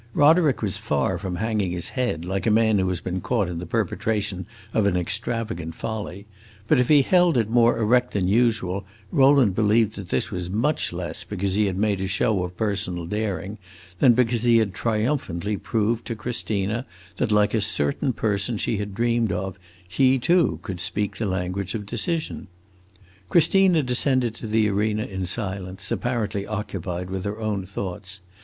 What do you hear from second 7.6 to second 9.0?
erect than usual